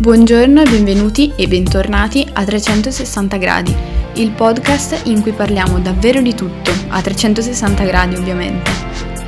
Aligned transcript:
Buongiorno 0.00 0.62
e 0.62 0.64
benvenuti 0.64 1.30
e 1.36 1.46
bentornati 1.46 2.26
a 2.32 2.42
360 2.42 3.36
gradi, 3.36 3.76
il 4.14 4.30
podcast 4.30 5.06
in 5.08 5.20
cui 5.20 5.32
parliamo 5.32 5.78
davvero 5.78 6.22
di 6.22 6.34
tutto, 6.34 6.70
a 6.88 7.02
360 7.02 7.84
gradi 7.84 8.14
ovviamente. 8.14 8.70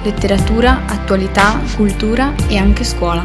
Letteratura, 0.03 0.87
attualità, 0.87 1.61
cultura 1.77 2.35
e 2.49 2.57
anche 2.57 2.85
scuola. 2.85 3.23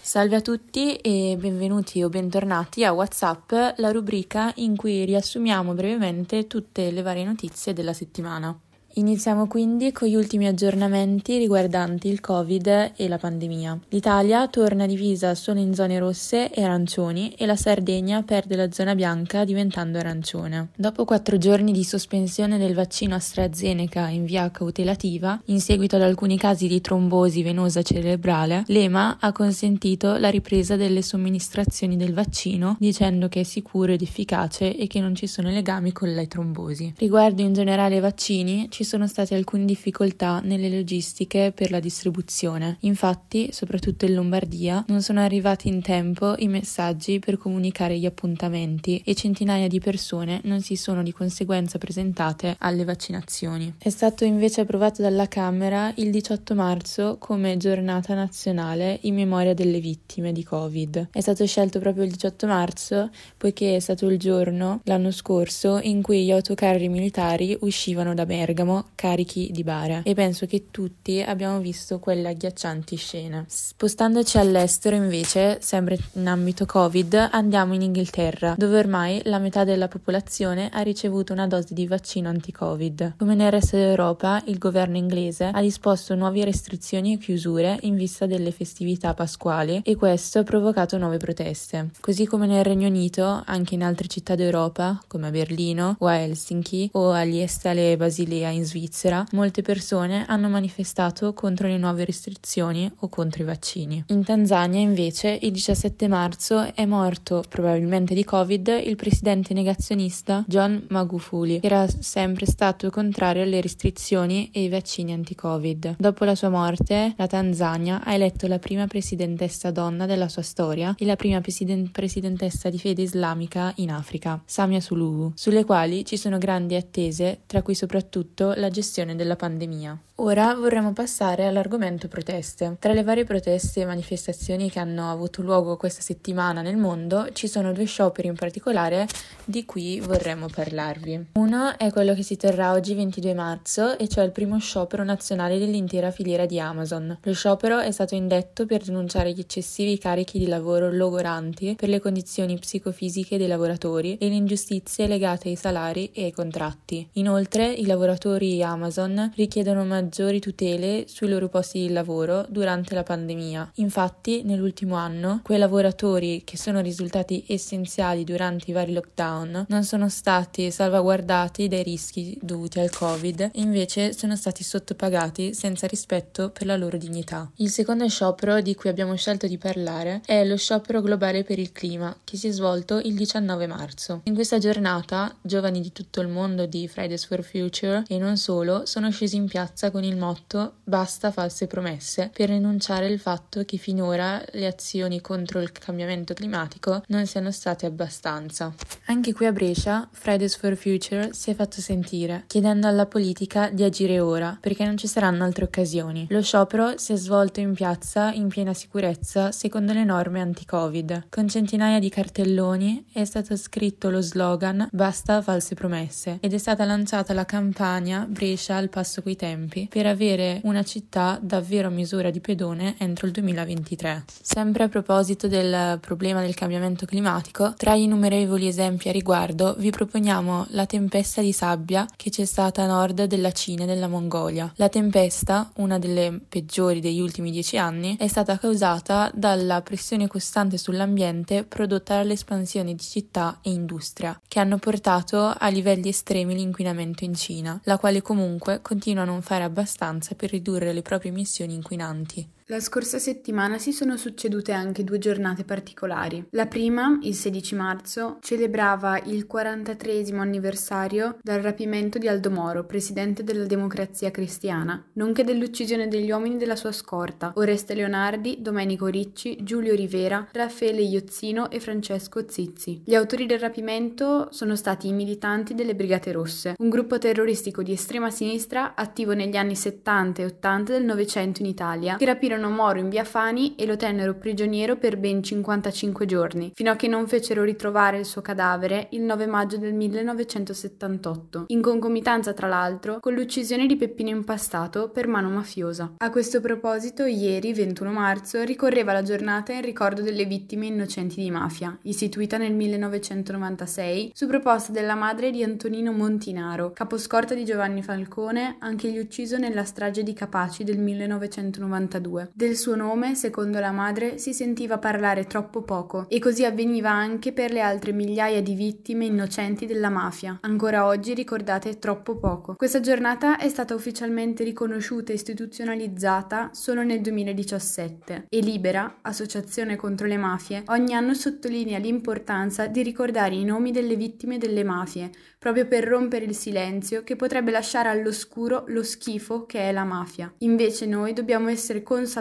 Salve 0.00 0.34
a 0.34 0.40
tutti 0.40 0.96
e 0.96 1.36
benvenuti 1.38 2.02
o 2.02 2.08
bentornati 2.08 2.84
a 2.84 2.92
WhatsApp, 2.92 3.52
la 3.76 3.92
rubrica 3.92 4.50
in 4.56 4.74
cui 4.74 5.04
riassumiamo 5.04 5.72
brevemente 5.72 6.48
tutte 6.48 6.90
le 6.90 7.02
varie 7.02 7.22
notizie 7.22 7.72
della 7.72 7.92
settimana. 7.92 8.58
Iniziamo 8.98 9.46
quindi 9.46 9.92
con 9.92 10.08
gli 10.08 10.16
ultimi 10.16 10.48
aggiornamenti 10.48 11.38
riguardanti 11.38 12.08
il 12.08 12.18
Covid 12.18 12.94
e 12.96 13.06
la 13.06 13.16
pandemia. 13.16 13.78
L'Italia 13.90 14.48
torna 14.48 14.86
divisa 14.86 15.36
solo 15.36 15.60
in 15.60 15.72
zone 15.72 16.00
rosse 16.00 16.50
e 16.50 16.64
arancioni 16.64 17.32
e 17.34 17.46
la 17.46 17.54
Sardegna 17.54 18.24
perde 18.24 18.56
la 18.56 18.72
zona 18.72 18.96
bianca 18.96 19.44
diventando 19.44 19.98
arancione. 19.98 20.70
Dopo 20.74 21.04
quattro 21.04 21.38
giorni 21.38 21.70
di 21.70 21.84
sospensione 21.84 22.58
del 22.58 22.74
vaccino 22.74 23.14
AstraZeneca 23.14 24.08
in 24.08 24.24
via 24.24 24.50
cautelativa, 24.50 25.40
in 25.44 25.60
seguito 25.60 25.94
ad 25.94 26.02
alcuni 26.02 26.36
casi 26.36 26.66
di 26.66 26.80
trombosi 26.80 27.44
venosa 27.44 27.82
cerebrale, 27.82 28.64
l'EMA 28.66 29.18
ha 29.20 29.30
consentito 29.30 30.16
la 30.16 30.28
ripresa 30.28 30.74
delle 30.74 31.02
somministrazioni 31.02 31.96
del 31.96 32.14
vaccino 32.14 32.76
dicendo 32.80 33.28
che 33.28 33.40
è 33.40 33.44
sicuro 33.44 33.92
ed 33.92 34.02
efficace 34.02 34.76
e 34.76 34.88
che 34.88 34.98
non 34.98 35.14
ci 35.14 35.28
sono 35.28 35.50
legami 35.50 35.92
con 35.92 36.12
le 36.12 36.26
trombosi. 36.26 36.94
Riguardo 36.98 37.42
in 37.42 37.52
generale 37.52 37.94
ai 37.94 38.00
vaccini, 38.00 38.66
ci 38.70 38.86
sono 38.88 39.06
state 39.06 39.34
alcune 39.34 39.66
difficoltà 39.66 40.40
nelle 40.40 40.70
logistiche 40.70 41.52
per 41.54 41.70
la 41.70 41.78
distribuzione. 41.78 42.78
Infatti, 42.80 43.50
soprattutto 43.52 44.06
in 44.06 44.14
Lombardia, 44.14 44.82
non 44.88 45.02
sono 45.02 45.20
arrivati 45.20 45.68
in 45.68 45.82
tempo 45.82 46.34
i 46.38 46.48
messaggi 46.48 47.18
per 47.18 47.36
comunicare 47.36 47.98
gli 47.98 48.06
appuntamenti 48.06 49.02
e 49.04 49.14
centinaia 49.14 49.68
di 49.68 49.78
persone 49.78 50.40
non 50.44 50.62
si 50.62 50.74
sono 50.74 51.02
di 51.02 51.12
conseguenza 51.12 51.76
presentate 51.76 52.56
alle 52.60 52.84
vaccinazioni. 52.84 53.74
È 53.76 53.90
stato 53.90 54.24
invece 54.24 54.62
approvato 54.62 55.02
dalla 55.02 55.28
Camera 55.28 55.92
il 55.96 56.10
18 56.10 56.54
marzo 56.54 57.16
come 57.18 57.58
giornata 57.58 58.14
nazionale 58.14 59.00
in 59.02 59.14
memoria 59.14 59.52
delle 59.52 59.80
vittime 59.80 60.32
di 60.32 60.42
Covid. 60.42 61.08
È 61.12 61.20
stato 61.20 61.46
scelto 61.46 61.78
proprio 61.78 62.04
il 62.04 62.10
18 62.12 62.46
marzo 62.46 63.10
poiché 63.36 63.76
è 63.76 63.80
stato 63.80 64.08
il 64.08 64.18
giorno 64.18 64.80
l'anno 64.84 65.10
scorso 65.10 65.78
in 65.82 66.00
cui 66.00 66.24
gli 66.24 66.30
autocarri 66.30 66.88
militari 66.88 67.54
uscivano 67.60 68.14
da 68.14 68.24
Bergamo 68.24 68.77
carichi 68.94 69.50
di 69.52 69.62
bara 69.62 70.02
e 70.02 70.14
penso 70.14 70.46
che 70.46 70.66
tutti 70.70 71.22
abbiamo 71.22 71.58
visto 71.60 71.98
quelle 71.98 72.28
agghiaccianti 72.28 72.96
scene. 72.96 73.44
Spostandoci 73.48 74.38
all'estero 74.38 74.96
invece, 74.96 75.58
sempre 75.60 75.98
in 76.14 76.26
ambito 76.26 76.66
Covid, 76.66 77.28
andiamo 77.30 77.74
in 77.74 77.82
Inghilterra, 77.82 78.54
dove 78.56 78.78
ormai 78.78 79.20
la 79.24 79.38
metà 79.38 79.64
della 79.64 79.88
popolazione 79.88 80.68
ha 80.72 80.80
ricevuto 80.80 81.32
una 81.32 81.46
dose 81.46 81.74
di 81.74 81.86
vaccino 81.86 82.28
anti-Covid. 82.28 83.14
Come 83.18 83.34
nel 83.34 83.50
resto 83.50 83.76
d'Europa, 83.76 84.42
il 84.46 84.58
governo 84.58 84.96
inglese 84.96 85.50
ha 85.52 85.60
disposto 85.60 86.14
nuove 86.14 86.44
restrizioni 86.44 87.14
e 87.14 87.18
chiusure 87.18 87.78
in 87.82 87.94
vista 87.94 88.26
delle 88.26 88.52
festività 88.52 89.14
pasquali 89.14 89.80
e 89.84 89.96
questo 89.96 90.40
ha 90.40 90.42
provocato 90.42 90.98
nuove 90.98 91.16
proteste. 91.18 91.90
Così 92.00 92.26
come 92.26 92.46
nel 92.46 92.64
Regno 92.64 92.88
Unito, 92.88 93.42
anche 93.44 93.74
in 93.74 93.82
altre 93.82 94.08
città 94.08 94.34
d'Europa, 94.34 95.00
come 95.06 95.28
a 95.28 95.30
Berlino 95.30 95.96
o 95.98 96.06
a 96.06 96.16
Helsinki 96.16 96.90
o 96.92 97.10
a 97.10 97.22
Liestale 97.22 97.92
e 97.92 97.96
Basilea 97.96 98.50
in 98.50 98.57
Svizzera, 98.64 99.26
molte 99.32 99.62
persone 99.62 100.24
hanno 100.26 100.48
manifestato 100.48 101.32
contro 101.34 101.68
le 101.68 101.78
nuove 101.78 102.04
restrizioni 102.04 102.90
o 103.00 103.08
contro 103.08 103.42
i 103.42 103.46
vaccini. 103.46 104.04
In 104.08 104.24
Tanzania, 104.24 104.80
invece, 104.80 105.38
il 105.40 105.52
17 105.52 106.08
marzo 106.08 106.74
è 106.74 106.84
morto, 106.84 107.44
probabilmente 107.48 108.14
di 108.14 108.24
Covid, 108.24 108.80
il 108.84 108.96
presidente 108.96 109.54
negazionista 109.54 110.44
John 110.46 110.86
Magufuli, 110.88 111.60
che 111.60 111.66
era 111.66 111.86
sempre 111.88 112.46
stato 112.46 112.90
contrario 112.90 113.42
alle 113.42 113.60
restrizioni 113.60 114.50
e 114.52 114.60
ai 114.60 114.68
vaccini 114.68 115.12
anti-Covid. 115.12 115.96
Dopo 115.98 116.24
la 116.24 116.34
sua 116.34 116.48
morte, 116.48 117.14
la 117.16 117.26
Tanzania 117.26 118.02
ha 118.04 118.14
eletto 118.14 118.46
la 118.46 118.58
prima 118.58 118.86
presidentessa 118.86 119.70
donna 119.70 120.06
della 120.06 120.28
sua 120.28 120.42
storia 120.42 120.94
e 120.98 121.04
la 121.04 121.16
prima 121.16 121.40
presiden- 121.40 121.90
presidentessa 121.90 122.70
di 122.70 122.78
fede 122.78 123.02
islamica 123.02 123.72
in 123.76 123.90
Africa, 123.90 124.40
Samia 124.44 124.80
Suluhu, 124.80 125.32
sulle 125.34 125.64
quali 125.64 126.04
ci 126.04 126.16
sono 126.16 126.38
grandi 126.38 126.74
attese, 126.74 127.40
tra 127.46 127.62
cui 127.62 127.74
soprattutto 127.74 128.47
la 128.56 128.70
gestione 128.70 129.16
della 129.16 129.36
pandemia. 129.36 129.98
Ora 130.20 130.52
vorremmo 130.54 130.92
passare 130.92 131.46
all'argomento 131.46 132.08
proteste. 132.08 132.76
Tra 132.80 132.92
le 132.92 133.04
varie 133.04 133.22
proteste 133.22 133.82
e 133.82 133.86
manifestazioni 133.86 134.68
che 134.68 134.80
hanno 134.80 135.12
avuto 135.12 135.42
luogo 135.42 135.76
questa 135.76 136.00
settimana 136.00 136.60
nel 136.60 136.76
mondo 136.76 137.28
ci 137.32 137.46
sono 137.46 137.72
due 137.72 137.84
scioperi 137.84 138.26
in 138.26 138.34
particolare 138.34 139.06
di 139.44 139.64
cui 139.64 140.00
vorremmo 140.00 140.48
parlarvi. 140.48 141.26
Uno 141.34 141.78
è 141.78 141.92
quello 141.92 142.14
che 142.14 142.24
si 142.24 142.36
terrà 142.36 142.72
oggi 142.72 142.94
22 142.94 143.34
marzo 143.34 143.96
e 143.96 144.08
cioè 144.08 144.24
il 144.24 144.32
primo 144.32 144.58
sciopero 144.58 145.04
nazionale 145.04 145.58
dell'intera 145.58 146.10
filiera 146.10 146.46
di 146.46 146.58
Amazon. 146.58 147.18
Lo 147.22 147.32
sciopero 147.32 147.78
è 147.78 147.90
stato 147.92 148.14
indetto 148.16 148.66
per 148.66 148.82
denunciare 148.82 149.32
gli 149.32 149.40
eccessivi 149.40 149.98
carichi 149.98 150.38
di 150.38 150.48
lavoro 150.48 150.90
logoranti 150.90 151.76
per 151.76 151.88
le 151.88 152.00
condizioni 152.00 152.58
psicofisiche 152.58 153.38
dei 153.38 153.46
lavoratori 153.46 154.18
e 154.18 154.28
le 154.28 154.34
ingiustizie 154.34 155.06
legate 155.06 155.48
ai 155.48 155.56
salari 155.56 156.10
e 156.12 156.24
ai 156.24 156.32
contratti. 156.32 157.08
Inoltre 157.12 157.70
i 157.70 157.86
lavoratori 157.86 158.37
Amazon 158.62 159.32
richiedono 159.34 159.84
maggiori 159.84 160.40
tutele 160.40 161.04
sui 161.08 161.28
loro 161.28 161.48
posti 161.48 161.80
di 161.80 161.92
lavoro 161.92 162.46
durante 162.48 162.94
la 162.94 163.02
pandemia. 163.02 163.72
Infatti, 163.76 164.42
nell'ultimo 164.44 164.94
anno, 164.94 165.40
quei 165.42 165.58
lavoratori 165.58 166.42
che 166.44 166.56
sono 166.56 166.80
risultati 166.80 167.44
essenziali 167.48 168.24
durante 168.24 168.70
i 168.70 168.74
vari 168.74 168.92
lockdown 168.92 169.66
non 169.68 169.84
sono 169.84 170.08
stati 170.08 170.70
salvaguardati 170.70 171.68
dai 171.68 171.82
rischi 171.82 172.38
dovuti 172.40 172.78
al 172.78 172.90
Covid 172.90 173.40
e 173.40 173.60
invece 173.60 174.12
sono 174.12 174.36
stati 174.36 174.62
sottopagati 174.62 175.54
senza 175.54 175.86
rispetto 175.86 176.50
per 176.50 176.66
la 176.66 176.76
loro 176.76 176.96
dignità. 176.96 177.50
Il 177.56 177.70
secondo 177.70 178.08
sciopero 178.08 178.60
di 178.60 178.74
cui 178.74 178.90
abbiamo 178.90 179.14
scelto 179.16 179.46
di 179.46 179.58
parlare 179.58 180.20
è 180.24 180.44
lo 180.44 180.56
sciopero 180.56 181.00
globale 181.00 181.44
per 181.44 181.58
il 181.58 181.72
clima, 181.72 182.16
che 182.24 182.36
si 182.36 182.48
è 182.48 182.50
svolto 182.50 182.98
il 182.98 183.14
19 183.14 183.66
marzo. 183.66 184.20
In 184.24 184.34
questa 184.34 184.58
giornata, 184.58 185.34
giovani 185.42 185.80
di 185.80 185.92
tutto 185.92 186.20
il 186.20 186.28
mondo 186.28 186.66
di 186.66 186.86
Fridays 186.88 187.26
for 187.26 187.42
Future 187.42 188.04
e 188.08 188.18
non 188.18 188.27
solo 188.36 188.86
sono 188.86 189.10
scesi 189.10 189.36
in 189.36 189.46
piazza 189.46 189.90
con 189.90 190.04
il 190.04 190.16
motto 190.16 190.74
Basta 190.84 191.30
false 191.30 191.66
promesse 191.66 192.30
per 192.32 192.50
enunciare 192.50 193.06
il 193.06 193.18
fatto 193.18 193.64
che 193.64 193.76
finora 193.76 194.42
le 194.52 194.66
azioni 194.66 195.20
contro 195.20 195.60
il 195.60 195.72
cambiamento 195.72 196.34
climatico 196.34 197.02
non 197.08 197.26
siano 197.26 197.50
state 197.50 197.86
abbastanza. 197.86 198.72
Anche 199.06 199.32
qui 199.32 199.46
a 199.46 199.52
Brescia, 199.52 200.08
Fridays 200.10 200.56
for 200.56 200.76
Future 200.76 201.30
si 201.32 201.50
è 201.50 201.54
fatto 201.54 201.80
sentire, 201.80 202.44
chiedendo 202.46 202.86
alla 202.86 203.06
politica 203.06 203.70
di 203.70 203.82
agire 203.82 204.20
ora, 204.20 204.56
perché 204.60 204.84
non 204.84 204.96
ci 204.96 205.06
saranno 205.06 205.44
altre 205.44 205.64
occasioni. 205.64 206.26
Lo 206.30 206.42
sciopero 206.42 206.98
si 206.98 207.12
è 207.12 207.16
svolto 207.16 207.60
in 207.60 207.74
piazza 207.74 208.32
in 208.32 208.48
piena 208.48 208.74
sicurezza 208.74 209.52
secondo 209.52 209.92
le 209.92 210.04
norme 210.04 210.40
anti-Covid. 210.40 211.26
Con 211.28 211.48
centinaia 211.48 211.98
di 211.98 212.08
cartelloni 212.08 213.06
è 213.12 213.24
stato 213.24 213.56
scritto 213.56 214.10
lo 214.10 214.20
slogan 214.20 214.88
Basta 214.90 215.42
false 215.42 215.74
promesse 215.74 216.38
ed 216.40 216.52
è 216.52 216.58
stata 216.58 216.84
lanciata 216.84 217.32
la 217.32 217.44
campagna 217.44 218.17
Brescia 218.26 218.76
al 218.76 218.88
passo 218.88 219.22
coi 219.22 219.36
tempi 219.36 219.86
per 219.90 220.06
avere 220.06 220.60
una 220.64 220.82
città 220.82 221.38
davvero 221.40 221.88
a 221.88 221.90
misura 221.90 222.30
di 222.30 222.40
pedone 222.40 222.96
entro 222.98 223.26
il 223.26 223.32
2023. 223.32 224.24
Sempre 224.42 224.84
a 224.84 224.88
proposito 224.88 225.48
del 225.48 225.98
problema 226.00 226.40
del 226.40 226.54
cambiamento 226.54 227.06
climatico, 227.06 227.74
tra 227.76 227.96
gli 227.96 228.02
innumerevoli 228.02 228.66
esempi 228.66 229.08
a 229.08 229.12
riguardo 229.12 229.74
vi 229.78 229.90
proponiamo 229.90 230.66
la 230.70 230.86
tempesta 230.86 231.40
di 231.40 231.52
sabbia 231.52 232.06
che 232.16 232.30
c'è 232.30 232.44
stata 232.44 232.82
a 232.82 232.86
nord 232.86 233.24
della 233.24 233.52
Cina 233.52 233.84
e 233.84 233.86
della 233.86 234.08
Mongolia. 234.08 234.72
La 234.76 234.88
tempesta, 234.88 235.70
una 235.76 235.98
delle 235.98 236.40
peggiori 236.48 237.00
degli 237.00 237.20
ultimi 237.20 237.50
dieci 237.50 237.76
anni, 237.76 238.16
è 238.18 238.26
stata 238.26 238.58
causata 238.58 239.30
dalla 239.34 239.82
pressione 239.82 240.26
costante 240.26 240.78
sull'ambiente 240.78 241.64
prodotta 241.64 242.16
dall'espansione 242.16 242.94
di 242.94 243.02
città 243.02 243.58
e 243.62 243.70
industria, 243.70 244.40
che 244.48 244.58
hanno 244.58 244.78
portato 244.78 245.54
a 245.56 245.68
livelli 245.68 246.08
estremi 246.08 246.54
l'inquinamento 246.54 247.24
in 247.24 247.34
Cina, 247.34 247.78
la 247.84 247.98
quale 247.98 248.07
comunque 248.22 248.80
continua 248.80 249.22
a 249.22 249.26
non 249.26 249.42
fare 249.42 249.64
abbastanza 249.64 250.34
per 250.34 250.50
ridurre 250.50 250.92
le 250.92 251.02
proprie 251.02 251.30
emissioni 251.30 251.74
inquinanti. 251.74 252.57
La 252.70 252.80
scorsa 252.80 253.18
settimana 253.18 253.78
si 253.78 253.94
sono 253.94 254.18
succedute 254.18 254.72
anche 254.72 255.02
due 255.02 255.16
giornate 255.16 255.64
particolari. 255.64 256.48
La 256.50 256.66
prima, 256.66 257.18
il 257.22 257.34
16 257.34 257.74
marzo, 257.74 258.36
celebrava 258.42 259.18
il 259.20 259.46
43 259.46 260.26
anniversario 260.36 261.38
dal 261.42 261.62
rapimento 261.62 262.18
di 262.18 262.28
Aldo 262.28 262.50
Moro, 262.50 262.84
presidente 262.84 263.42
della 263.42 263.64
Democrazia 263.64 264.30
Cristiana, 264.30 265.02
nonché 265.14 265.44
dell'uccisione 265.44 266.08
degli 266.08 266.30
uomini 266.30 266.58
della 266.58 266.76
sua 266.76 266.92
scorta, 266.92 267.52
Oreste 267.54 267.94
Leonardi, 267.94 268.58
Domenico 268.60 269.06
Ricci, 269.06 269.56
Giulio 269.62 269.94
Rivera, 269.94 270.46
Raffaele 270.52 271.00
Iozzino 271.00 271.70
e 271.70 271.80
Francesco 271.80 272.44
Zizzi. 272.46 273.00
Gli 273.02 273.14
autori 273.14 273.46
del 273.46 273.60
rapimento 273.60 274.48
sono 274.50 274.76
stati 274.76 275.08
i 275.08 275.14
militanti 275.14 275.72
delle 275.74 275.94
Brigate 275.94 276.32
Rosse, 276.32 276.74
un 276.76 276.90
gruppo 276.90 277.16
terroristico 277.16 277.82
di 277.82 277.92
estrema 277.92 278.30
sinistra 278.30 278.94
attivo 278.94 279.32
negli 279.32 279.56
anni 279.56 279.74
70 279.74 280.42
e 280.42 280.44
80 280.44 280.92
del 280.92 281.04
Novecento 281.06 281.62
in 281.62 281.66
Italia, 281.66 282.16
che 282.16 282.26
rapirono 282.26 282.56
Prenderono 282.58 282.70
Moro 282.70 282.98
in 282.98 283.08
via 283.08 283.22
Fani 283.22 283.76
e 283.76 283.86
lo 283.86 283.96
tennero 283.96 284.34
prigioniero 284.34 284.96
per 284.96 285.16
ben 285.16 285.42
55 285.42 286.26
giorni, 286.26 286.72
fino 286.74 286.90
a 286.90 286.96
che 286.96 287.06
non 287.06 287.28
fecero 287.28 287.62
ritrovare 287.62 288.18
il 288.18 288.24
suo 288.24 288.42
cadavere 288.42 289.06
il 289.12 289.22
9 289.22 289.46
maggio 289.46 289.76
del 289.76 289.94
1978, 289.94 291.66
in 291.68 291.80
concomitanza 291.80 292.52
tra 292.52 292.66
l'altro 292.66 293.18
con 293.20 293.34
l'uccisione 293.34 293.86
di 293.86 293.96
Peppino 293.96 294.30
Impastato 294.30 295.10
per 295.10 295.28
mano 295.28 295.48
mafiosa. 295.50 296.14
A 296.16 296.30
questo 296.30 296.60
proposito, 296.60 297.24
ieri, 297.24 297.72
21 297.72 298.10
marzo, 298.10 298.62
ricorreva 298.64 299.12
la 299.12 299.22
giornata 299.22 299.72
in 299.72 299.82
ricordo 299.82 300.20
delle 300.20 300.44
vittime 300.44 300.86
innocenti 300.86 301.40
di 301.40 301.50
mafia, 301.50 301.96
istituita 302.02 302.56
nel 302.56 302.74
1996 302.74 304.32
su 304.34 304.46
proposta 304.48 304.90
della 304.90 305.14
madre 305.14 305.52
di 305.52 305.62
Antonino 305.62 306.10
Montinaro, 306.12 306.90
caposcorta 306.92 307.54
di 307.54 307.64
Giovanni 307.64 308.02
Falcone, 308.02 308.76
anch'egli 308.80 309.18
ucciso 309.18 309.58
nella 309.58 309.84
strage 309.84 310.24
di 310.24 310.32
Capaci 310.32 310.82
del 310.82 310.98
1992. 310.98 312.47
Del 312.52 312.76
suo 312.76 312.96
nome, 312.96 313.34
secondo 313.34 313.78
la 313.78 313.92
madre, 313.92 314.38
si 314.38 314.52
sentiva 314.52 314.98
parlare 314.98 315.44
troppo 315.44 315.82
poco 315.82 316.26
e 316.28 316.38
così 316.38 316.64
avveniva 316.64 317.10
anche 317.10 317.52
per 317.52 317.70
le 317.72 317.80
altre 317.80 318.12
migliaia 318.12 318.62
di 318.62 318.74
vittime 318.74 319.26
innocenti 319.26 319.86
della 319.86 320.08
mafia, 320.08 320.58
ancora 320.62 321.06
oggi 321.06 321.34
ricordate 321.34 321.98
troppo 321.98 322.36
poco. 322.36 322.74
Questa 322.74 323.00
giornata 323.00 323.58
è 323.58 323.68
stata 323.68 323.94
ufficialmente 323.94 324.64
riconosciuta 324.64 325.32
e 325.32 325.36
istituzionalizzata 325.36 326.70
solo 326.72 327.02
nel 327.02 327.20
2017 327.20 328.46
e 328.48 328.60
Libera, 328.60 329.18
associazione 329.22 329.96
contro 329.96 330.26
le 330.26 330.36
mafie, 330.36 330.82
ogni 330.86 331.14
anno 331.14 331.34
sottolinea 331.34 331.98
l'importanza 331.98 332.86
di 332.86 333.02
ricordare 333.02 333.54
i 333.54 333.64
nomi 333.64 333.90
delle 333.90 334.16
vittime 334.16 334.58
delle 334.58 334.84
mafie, 334.84 335.30
proprio 335.58 335.86
per 335.86 336.04
rompere 336.04 336.44
il 336.44 336.54
silenzio 336.54 337.22
che 337.24 337.36
potrebbe 337.36 337.70
lasciare 337.70 338.08
all'oscuro 338.08 338.84
lo 338.88 339.02
schifo 339.02 339.66
che 339.66 339.80
è 339.80 339.92
la 339.92 340.04
mafia. 340.04 340.52
Invece 340.58 341.06
noi 341.06 341.32
dobbiamo 341.32 341.68
essere 341.68 342.02
consapevoli 342.02 342.37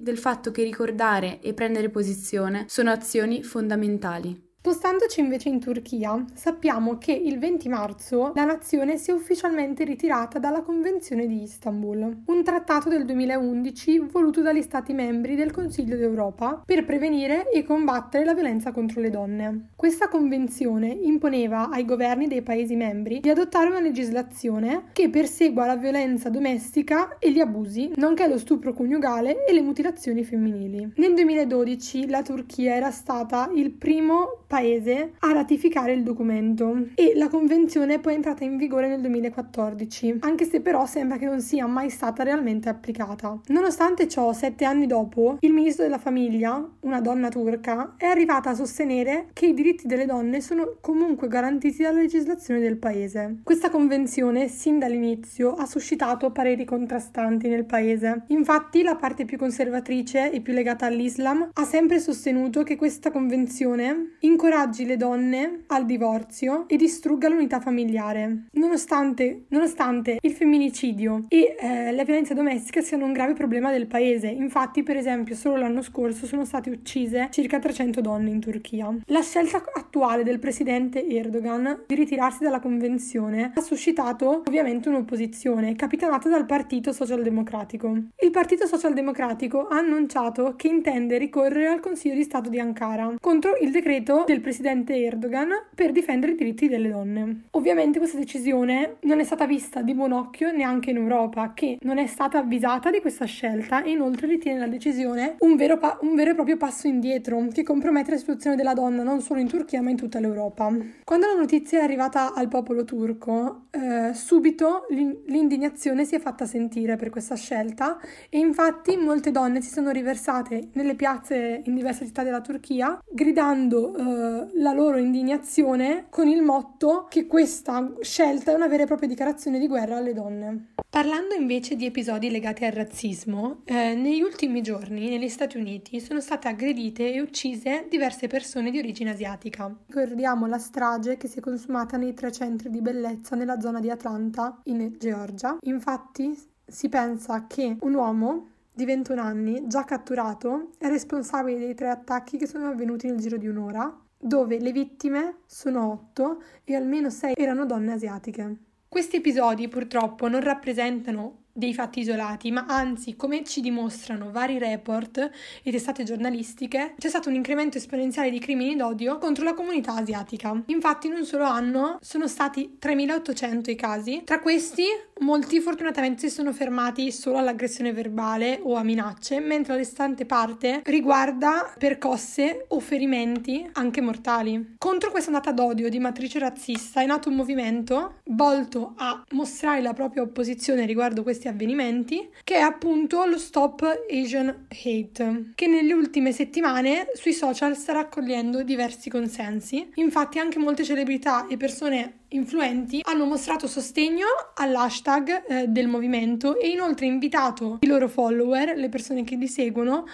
del 0.00 0.18
fatto 0.18 0.50
che 0.50 0.62
ricordare 0.62 1.40
e 1.40 1.54
prendere 1.54 1.90
posizione 1.90 2.64
sono 2.68 2.90
azioni 2.90 3.42
fondamentali. 3.42 4.53
Spostandoci 4.66 5.20
invece 5.20 5.50
in 5.50 5.60
Turchia, 5.60 6.24
sappiamo 6.32 6.96
che 6.96 7.12
il 7.12 7.38
20 7.38 7.68
marzo 7.68 8.32
la 8.34 8.46
nazione 8.46 8.96
si 8.96 9.10
è 9.10 9.12
ufficialmente 9.12 9.84
ritirata 9.84 10.38
dalla 10.38 10.62
Convenzione 10.62 11.26
di 11.26 11.42
Istanbul, 11.42 12.22
un 12.24 12.42
trattato 12.42 12.88
del 12.88 13.04
2011 13.04 13.98
voluto 14.10 14.40
dagli 14.40 14.62
Stati 14.62 14.94
membri 14.94 15.34
del 15.34 15.50
Consiglio 15.50 15.96
d'Europa 15.96 16.62
per 16.64 16.86
prevenire 16.86 17.50
e 17.50 17.62
combattere 17.62 18.24
la 18.24 18.32
violenza 18.32 18.72
contro 18.72 19.02
le 19.02 19.10
donne. 19.10 19.68
Questa 19.76 20.08
convenzione 20.08 20.86
imponeva 20.86 21.68
ai 21.68 21.84
governi 21.84 22.26
dei 22.26 22.40
Paesi 22.40 22.74
membri 22.74 23.20
di 23.20 23.28
adottare 23.28 23.68
una 23.68 23.80
legislazione 23.80 24.84
che 24.94 25.10
persegua 25.10 25.66
la 25.66 25.76
violenza 25.76 26.30
domestica 26.30 27.18
e 27.18 27.30
gli 27.30 27.40
abusi, 27.40 27.92
nonché 27.96 28.26
lo 28.26 28.38
stupro 28.38 28.72
coniugale 28.72 29.44
e 29.44 29.52
le 29.52 29.60
mutilazioni 29.60 30.24
femminili. 30.24 30.94
Nel 30.96 31.12
2012 31.12 32.08
la 32.08 32.22
Turchia 32.22 32.74
era 32.74 32.90
stata 32.90 33.50
il 33.54 33.70
primo 33.70 34.44
paese 34.54 35.14
a 35.18 35.32
ratificare 35.32 35.92
il 35.94 36.04
documento 36.04 36.86
e 36.94 37.14
la 37.16 37.26
convenzione 37.26 37.94
è 37.94 37.98
poi 37.98 38.14
entrata 38.14 38.44
in 38.44 38.56
vigore 38.56 38.86
nel 38.86 39.00
2014, 39.00 40.18
anche 40.20 40.44
se 40.44 40.60
però 40.60 40.86
sembra 40.86 41.16
che 41.16 41.26
non 41.26 41.40
sia 41.40 41.66
mai 41.66 41.90
stata 41.90 42.22
realmente 42.22 42.68
applicata. 42.68 43.40
Nonostante 43.48 44.06
ciò, 44.06 44.32
sette 44.32 44.64
anni 44.64 44.86
dopo, 44.86 45.38
il 45.40 45.52
ministro 45.52 45.82
della 45.82 45.98
famiglia, 45.98 46.64
una 46.80 47.00
donna 47.00 47.30
turca, 47.30 47.94
è 47.96 48.04
arrivata 48.04 48.50
a 48.50 48.54
sostenere 48.54 49.26
che 49.32 49.46
i 49.46 49.54
diritti 49.54 49.88
delle 49.88 50.06
donne 50.06 50.40
sono 50.40 50.76
comunque 50.80 51.26
garantiti 51.26 51.82
dalla 51.82 51.98
legislazione 51.98 52.60
del 52.60 52.76
paese. 52.76 53.38
Questa 53.42 53.70
convenzione, 53.70 54.46
sin 54.46 54.78
dall'inizio, 54.78 55.54
ha 55.54 55.66
suscitato 55.66 56.30
pareri 56.30 56.64
contrastanti 56.64 57.48
nel 57.48 57.64
paese. 57.64 58.22
Infatti, 58.28 58.84
la 58.84 58.94
parte 58.94 59.24
più 59.24 59.36
conservatrice 59.36 60.30
e 60.30 60.40
più 60.40 60.52
legata 60.52 60.86
all'Islam 60.86 61.48
ha 61.52 61.64
sempre 61.64 61.98
sostenuto 61.98 62.62
che 62.62 62.76
questa 62.76 63.10
convenzione 63.10 64.18
in 64.20 64.42
incoraggi 64.44 64.84
le 64.84 64.98
donne 64.98 65.62
al 65.68 65.86
divorzio 65.86 66.68
e 66.68 66.76
distrugga 66.76 67.30
l'unità 67.30 67.60
familiare, 67.60 68.48
nonostante, 68.52 69.44
nonostante 69.48 70.18
il 70.20 70.32
femminicidio 70.32 71.24
e 71.28 71.56
eh, 71.58 71.92
la 71.92 72.04
violenza 72.04 72.34
domestica 72.34 72.82
siano 72.82 73.06
un 73.06 73.14
grave 73.14 73.32
problema 73.32 73.72
del 73.72 73.86
paese. 73.86 74.26
Infatti, 74.26 74.82
per 74.82 74.98
esempio, 74.98 75.34
solo 75.34 75.56
l'anno 75.56 75.80
scorso 75.80 76.26
sono 76.26 76.44
state 76.44 76.68
uccise 76.68 77.28
circa 77.30 77.58
300 77.58 78.02
donne 78.02 78.28
in 78.28 78.40
Turchia. 78.40 78.94
La 79.06 79.22
scelta 79.22 79.62
attuale 79.72 80.24
del 80.24 80.38
presidente 80.38 81.08
Erdogan 81.08 81.84
di 81.86 81.94
ritirarsi 81.94 82.44
dalla 82.44 82.60
convenzione 82.60 83.50
ha 83.54 83.60
suscitato 83.62 84.42
ovviamente 84.46 84.90
un'opposizione 84.90 85.74
capitanata 85.74 86.28
dal 86.28 86.44
Partito 86.44 86.92
Socialdemocratico. 86.92 87.96
Il 88.20 88.30
Partito 88.30 88.66
Socialdemocratico 88.66 89.68
ha 89.68 89.78
annunciato 89.78 90.52
che 90.54 90.68
intende 90.68 91.16
ricorrere 91.16 91.68
al 91.68 91.80
Consiglio 91.80 92.14
di 92.14 92.24
Stato 92.24 92.50
di 92.50 92.60
Ankara 92.60 93.14
contro 93.18 93.56
il 93.58 93.70
decreto 93.70 94.24
del 94.26 94.33
presidente 94.40 94.94
Erdogan 94.96 95.48
per 95.74 95.92
difendere 95.92 96.32
i 96.32 96.36
diritti 96.36 96.68
delle 96.68 96.88
donne. 96.88 97.42
Ovviamente 97.50 97.98
questa 97.98 98.18
decisione 98.18 98.96
non 99.00 99.20
è 99.20 99.24
stata 99.24 99.46
vista 99.46 99.82
di 99.82 99.94
buon 99.94 100.12
occhio 100.12 100.52
neanche 100.52 100.90
in 100.90 100.96
Europa, 100.96 101.52
che 101.54 101.78
non 101.82 101.98
è 101.98 102.06
stata 102.06 102.38
avvisata 102.38 102.90
di 102.90 103.00
questa 103.00 103.24
scelta 103.24 103.82
e 103.82 103.90
inoltre 103.90 104.26
ritiene 104.26 104.58
la 104.58 104.66
decisione 104.66 105.36
un 105.40 105.56
vero, 105.56 105.78
pa- 105.78 105.98
un 106.02 106.14
vero 106.14 106.30
e 106.30 106.34
proprio 106.34 106.56
passo 106.56 106.86
indietro 106.86 107.46
che 107.52 107.62
compromette 107.62 108.12
la 108.12 108.16
situazione 108.16 108.56
della 108.56 108.74
donna 108.74 109.02
non 109.02 109.20
solo 109.20 109.40
in 109.40 109.48
Turchia 109.48 109.82
ma 109.82 109.90
in 109.90 109.96
tutta 109.96 110.20
l'Europa. 110.20 110.72
Quando 111.04 111.26
la 111.26 111.38
notizia 111.38 111.80
è 111.80 111.82
arrivata 111.82 112.34
al 112.34 112.48
popolo 112.48 112.84
turco, 112.84 113.66
eh, 113.70 114.14
subito 114.14 114.86
l'indignazione 115.26 116.04
si 116.04 116.14
è 116.14 116.20
fatta 116.20 116.46
sentire 116.46 116.96
per 116.96 117.10
questa 117.10 117.34
scelta 117.34 117.98
e 118.28 118.38
infatti 118.38 118.96
molte 118.96 119.30
donne 119.30 119.60
si 119.60 119.70
sono 119.70 119.90
riversate 119.90 120.68
nelle 120.72 120.94
piazze 120.94 121.62
in 121.64 121.74
diverse 121.74 122.06
città 122.06 122.22
della 122.22 122.40
Turchia 122.40 122.98
gridando 123.10 123.94
eh, 123.96 124.23
la 124.54 124.72
loro 124.72 124.96
indignazione 124.98 126.06
con 126.10 126.28
il 126.28 126.42
motto 126.42 127.06
che 127.08 127.26
questa 127.26 127.92
scelta 128.00 128.52
è 128.52 128.54
una 128.54 128.68
vera 128.68 128.84
e 128.84 128.86
propria 128.86 129.08
dichiarazione 129.08 129.58
di 129.58 129.66
guerra 129.66 129.96
alle 129.96 130.12
donne. 130.12 130.72
Parlando 130.88 131.34
invece 131.34 131.74
di 131.74 131.86
episodi 131.86 132.30
legati 132.30 132.64
al 132.64 132.72
razzismo, 132.72 133.62
eh, 133.64 133.94
negli 133.94 134.22
ultimi 134.22 134.62
giorni 134.62 135.08
negli 135.08 135.28
Stati 135.28 135.56
Uniti 135.56 136.00
sono 136.00 136.20
state 136.20 136.46
aggredite 136.46 137.12
e 137.12 137.20
uccise 137.20 137.86
diverse 137.90 138.28
persone 138.28 138.70
di 138.70 138.78
origine 138.78 139.10
asiatica. 139.10 139.74
Ricordiamo 139.86 140.46
la 140.46 140.58
strage 140.58 141.16
che 141.16 141.26
si 141.26 141.38
è 141.38 141.42
consumata 141.42 141.96
nei 141.96 142.14
tre 142.14 142.30
centri 142.30 142.70
di 142.70 142.80
bellezza 142.80 143.34
nella 143.34 143.60
zona 143.60 143.80
di 143.80 143.90
Atlanta, 143.90 144.60
in 144.64 144.94
Georgia. 144.98 145.56
Infatti 145.62 146.36
si 146.66 146.88
pensa 146.88 147.46
che 147.46 147.76
un 147.80 147.94
uomo 147.94 148.48
di 148.74 148.84
21 148.84 149.20
anni, 149.20 149.66
già 149.68 149.84
catturato, 149.84 150.70
è 150.78 150.88
responsabile 150.88 151.58
dei 151.58 151.74
tre 151.74 151.90
attacchi 151.90 152.36
che 152.36 152.46
sono 152.46 152.66
avvenuti 152.66 153.06
nel 153.06 153.18
giro 153.18 153.36
di 153.36 153.46
un'ora 153.46 153.98
dove 154.24 154.58
le 154.58 154.72
vittime 154.72 155.40
sono 155.44 155.90
otto 155.90 156.42
e 156.64 156.74
almeno 156.74 157.10
sei 157.10 157.34
erano 157.36 157.66
donne 157.66 157.92
asiatiche. 157.92 158.56
Questi 158.88 159.16
episodi 159.16 159.68
purtroppo 159.68 160.28
non 160.28 160.40
rappresentano 160.40 161.43
dei 161.54 161.72
fatti 161.72 162.00
isolati, 162.00 162.50
ma 162.50 162.66
anzi, 162.68 163.14
come 163.14 163.44
ci 163.44 163.60
dimostrano 163.60 164.32
vari 164.32 164.58
report 164.58 165.30
e 165.62 165.70
testate 165.70 166.02
giornalistiche, 166.02 166.94
c'è 166.98 167.08
stato 167.08 167.28
un 167.28 167.36
incremento 167.36 167.78
esponenziale 167.78 168.30
di 168.30 168.40
crimini 168.40 168.74
d'odio 168.74 169.18
contro 169.18 169.44
la 169.44 169.54
comunità 169.54 169.94
asiatica. 169.94 170.60
Infatti, 170.66 171.06
in 171.06 171.14
un 171.14 171.24
solo 171.24 171.44
anno 171.44 171.98
sono 172.00 172.26
stati 172.26 172.76
3800 172.78 173.70
i 173.70 173.76
casi. 173.76 174.22
Tra 174.24 174.40
questi, 174.40 174.84
molti 175.20 175.60
fortunatamente 175.60 176.28
si 176.28 176.34
sono 176.34 176.52
fermati 176.52 177.12
solo 177.12 177.38
all'aggressione 177.38 177.92
verbale 177.92 178.58
o 178.62 178.74
a 178.74 178.82
minacce, 178.82 179.38
mentre 179.38 179.74
la 179.74 179.78
restante 179.78 180.26
parte 180.26 180.82
riguarda 180.84 181.72
percosse 181.78 182.64
o 182.68 182.80
ferimenti 182.80 183.68
anche 183.74 184.00
mortali. 184.00 184.74
Contro 184.78 185.10
questa 185.10 185.30
ondata 185.30 185.52
d'odio 185.52 185.88
di 185.88 186.00
matrice 186.00 186.40
razzista 186.40 187.00
è 187.00 187.06
nato 187.06 187.28
un 187.28 187.36
movimento 187.36 188.14
volto 188.24 188.94
a 188.96 189.22
mostrare 189.30 189.80
la 189.80 189.92
propria 189.92 190.22
opposizione 190.22 190.84
riguardo 190.84 191.22
questi 191.22 191.43
questi 191.44 191.48
avvenimenti, 191.48 192.28
che 192.42 192.56
è 192.56 192.60
appunto 192.60 193.24
lo 193.26 193.38
Stop 193.38 194.04
Asian 194.10 194.66
Hate, 194.68 195.52
che 195.54 195.66
nelle 195.66 195.92
ultime 195.92 196.32
settimane 196.32 197.08
sui 197.14 197.32
social 197.32 197.76
sta 197.76 197.92
raccogliendo 197.92 198.62
diversi 198.62 199.10
consensi. 199.10 199.90
Infatti 199.94 200.38
anche 200.38 200.58
molte 200.58 200.84
celebrità 200.84 201.46
e 201.46 201.56
persone 201.56 202.20
influenti 202.28 203.00
hanno 203.04 203.26
mostrato 203.26 203.66
sostegno 203.66 204.26
all'hashtag 204.54 205.44
eh, 205.46 205.66
del 205.68 205.86
movimento 205.86 206.58
e 206.58 206.68
inoltre 206.68 207.06
invitato 207.06 207.78
i 207.80 207.86
loro 207.86 208.08
follower, 208.08 208.76
le 208.76 208.88
persone 208.88 209.24
che 209.24 209.36
li 209.36 209.48
seguono, 209.48 210.06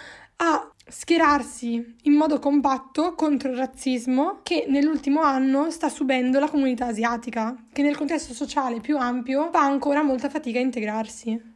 a 0.43 0.73
schierarsi 0.90 1.97
in 2.02 2.12
modo 2.12 2.38
compatto 2.38 3.14
contro 3.14 3.50
il 3.50 3.56
razzismo 3.56 4.40
che 4.42 4.66
nell'ultimo 4.68 5.23
anno 5.23 5.70
sta 5.70 5.88
subendo 5.88 6.38
la 6.38 6.50
comunità 6.50 6.87
asiatica, 6.87 7.56
che 7.73 7.82
nel 7.82 7.97
contesto 7.97 8.35
sociale 8.35 8.80
più 8.80 8.99
ampio 8.99 9.50
fa 9.52 9.62
ancora 9.62 10.02
molta 10.02 10.28
fatica 10.28 10.59
a 10.59 10.62
integrarsi. 10.62 11.50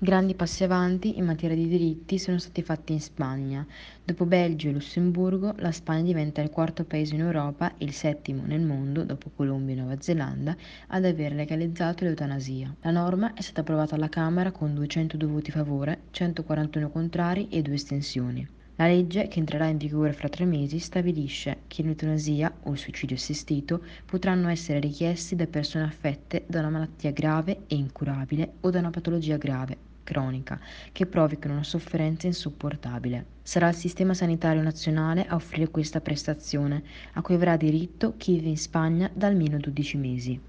Grandi 0.00 0.36
passi 0.36 0.62
avanti 0.62 1.18
in 1.18 1.24
materia 1.24 1.56
di 1.56 1.66
diritti 1.66 2.20
sono 2.20 2.38
stati 2.38 2.62
fatti 2.62 2.92
in 2.92 3.00
Spagna. 3.00 3.66
Dopo 4.04 4.26
Belgio 4.26 4.68
e 4.68 4.72
Lussemburgo, 4.72 5.54
la 5.56 5.72
Spagna 5.72 6.04
diventa 6.04 6.40
il 6.40 6.50
quarto 6.50 6.84
paese 6.84 7.16
in 7.16 7.22
Europa 7.22 7.72
e 7.76 7.84
il 7.84 7.92
settimo 7.92 8.44
nel 8.46 8.60
mondo, 8.60 9.02
dopo 9.02 9.32
Colombia 9.34 9.74
e 9.74 9.78
Nuova 9.78 10.00
Zelanda, 10.00 10.56
ad 10.86 11.04
aver 11.04 11.32
legalizzato 11.32 12.04
l'eutanasia. 12.04 12.72
La 12.82 12.92
norma 12.92 13.34
è 13.34 13.40
stata 13.40 13.62
approvata 13.62 13.96
alla 13.96 14.08
Camera 14.08 14.52
con 14.52 14.72
202 14.72 15.28
voti 15.28 15.50
a 15.50 15.54
favore, 15.54 16.02
141 16.12 16.90
contrari 16.90 17.48
e 17.48 17.60
due 17.60 17.74
estensioni. 17.74 18.57
La 18.80 18.86
legge, 18.86 19.26
che 19.26 19.40
entrerà 19.40 19.66
in 19.66 19.76
vigore 19.76 20.12
fra 20.12 20.28
tre 20.28 20.44
mesi, 20.44 20.78
stabilisce 20.78 21.62
che 21.66 21.82
l'eutanasia 21.82 22.58
o 22.62 22.70
il 22.70 22.78
suicidio 22.78 23.16
assistito 23.16 23.82
potranno 24.04 24.48
essere 24.48 24.78
richiesti 24.78 25.34
da 25.34 25.48
persone 25.48 25.82
affette 25.82 26.44
da 26.46 26.60
una 26.60 26.70
malattia 26.70 27.10
grave 27.10 27.64
e 27.66 27.74
incurabile 27.74 28.52
o 28.60 28.70
da 28.70 28.78
una 28.78 28.90
patologia 28.90 29.36
grave 29.36 29.76
cronica 30.04 30.60
che 30.92 31.06
provochino 31.06 31.54
una 31.54 31.64
sofferenza 31.64 32.28
insopportabile. 32.28 33.24
Sarà 33.42 33.68
il 33.68 33.74
Sistema 33.74 34.14
Sanitario 34.14 34.62
Nazionale 34.62 35.26
a 35.26 35.34
offrire 35.34 35.70
questa 35.70 36.00
prestazione, 36.00 36.84
a 37.14 37.20
cui 37.20 37.34
avrà 37.34 37.56
diritto 37.56 38.14
chi 38.16 38.34
vive 38.34 38.50
in 38.50 38.58
Spagna 38.58 39.10
da 39.12 39.26
almeno 39.26 39.58
12 39.58 39.96
mesi. 39.96 40.40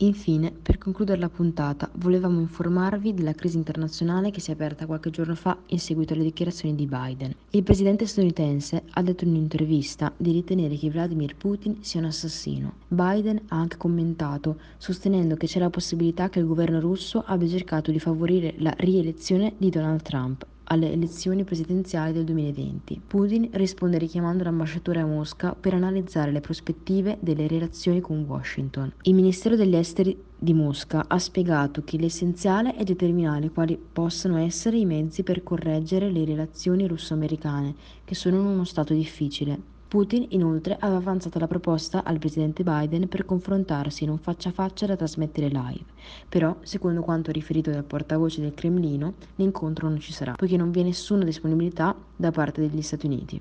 Infine, 0.00 0.52
per 0.52 0.76
concludere 0.76 1.18
la 1.18 1.30
puntata, 1.30 1.88
volevamo 1.94 2.40
informarvi 2.40 3.14
della 3.14 3.32
crisi 3.32 3.56
internazionale 3.56 4.30
che 4.30 4.40
si 4.40 4.50
è 4.50 4.52
aperta 4.52 4.84
qualche 4.84 5.08
giorno 5.08 5.34
fa 5.34 5.56
in 5.68 5.78
seguito 5.78 6.12
alle 6.12 6.24
dichiarazioni 6.24 6.74
di 6.74 6.84
Biden. 6.84 7.34
Il 7.52 7.62
presidente 7.62 8.04
statunitense 8.04 8.82
ha 8.90 9.02
detto 9.02 9.24
in 9.24 9.30
un'intervista 9.30 10.12
di 10.14 10.32
ritenere 10.32 10.76
che 10.76 10.90
Vladimir 10.90 11.34
Putin 11.36 11.78
sia 11.80 12.00
un 12.00 12.06
assassino. 12.06 12.74
Biden 12.88 13.40
ha 13.48 13.56
anche 13.56 13.78
commentato, 13.78 14.58
sostenendo 14.76 15.34
che 15.36 15.46
c'è 15.46 15.60
la 15.60 15.70
possibilità 15.70 16.28
che 16.28 16.40
il 16.40 16.46
governo 16.46 16.78
russo 16.78 17.22
abbia 17.24 17.48
cercato 17.48 17.90
di 17.90 17.98
favorire 17.98 18.52
la 18.58 18.74
rielezione 18.76 19.54
di 19.56 19.70
Donald 19.70 20.02
Trump 20.02 20.46
alle 20.68 20.92
elezioni 20.92 21.44
presidenziali 21.44 22.12
del 22.12 22.24
2020. 22.24 23.00
Putin 23.06 23.48
risponde 23.52 23.98
richiamando 23.98 24.44
l'ambasciatore 24.44 25.00
a 25.00 25.06
Mosca 25.06 25.54
per 25.54 25.74
analizzare 25.74 26.32
le 26.32 26.40
prospettive 26.40 27.18
delle 27.20 27.46
relazioni 27.46 28.00
con 28.00 28.24
Washington. 28.26 28.92
Il 29.02 29.14
Ministero 29.14 29.56
degli 29.56 29.76
Esteri 29.76 30.16
di 30.38 30.52
Mosca 30.52 31.04
ha 31.06 31.18
spiegato 31.18 31.82
che 31.84 31.96
l'essenziale 31.96 32.74
è 32.74 32.84
determinare 32.84 33.50
quali 33.50 33.78
possano 33.78 34.38
essere 34.38 34.76
i 34.76 34.84
mezzi 34.84 35.22
per 35.22 35.42
correggere 35.42 36.10
le 36.10 36.24
relazioni 36.24 36.86
russo-americane, 36.86 37.74
che 38.04 38.14
sono 38.14 38.36
in 38.36 38.46
uno 38.46 38.64
stato 38.64 38.92
difficile. 38.92 39.75
Putin 39.96 40.26
inoltre 40.28 40.76
aveva 40.78 40.98
avanzato 40.98 41.38
la 41.38 41.46
proposta 41.46 42.04
al 42.04 42.18
presidente 42.18 42.62
Biden 42.62 43.08
per 43.08 43.24
confrontarsi 43.24 44.04
in 44.04 44.10
un 44.10 44.18
faccia 44.18 44.50
a 44.50 44.52
faccia 44.52 44.84
da 44.84 44.94
trasmettere 44.94 45.48
live, 45.48 45.86
però, 46.28 46.54
secondo 46.60 47.00
quanto 47.00 47.32
riferito 47.32 47.70
dal 47.70 47.82
portavoce 47.82 48.42
del 48.42 48.52
Cremlino, 48.52 49.14
l'incontro 49.36 49.88
non 49.88 49.98
ci 49.98 50.12
sarà, 50.12 50.34
poiché 50.34 50.58
non 50.58 50.70
vi 50.70 50.80
è 50.80 50.82
nessuna 50.82 51.24
disponibilità 51.24 51.96
da 52.14 52.30
parte 52.30 52.60
degli 52.60 52.82
Stati 52.82 53.06
Uniti. 53.06 53.40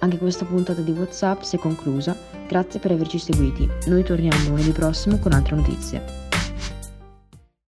Anche 0.00 0.18
questa 0.18 0.44
puntata 0.44 0.82
di 0.82 0.90
WhatsApp 0.90 1.40
si 1.40 1.56
è 1.56 1.58
conclusa, 1.58 2.14
grazie 2.46 2.78
per 2.78 2.90
averci 2.90 3.18
seguiti. 3.18 3.66
Noi 3.86 4.04
torniamo 4.04 4.50
lunedì 4.50 4.70
prossimo 4.70 5.18
con 5.18 5.32
altre 5.32 5.56
notizie. 5.56 6.23